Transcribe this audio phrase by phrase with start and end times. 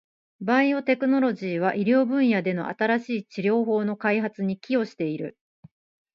[0.41, 5.37] バイオテクノロジーは、医療分野での新しい治療法の開発に寄与している。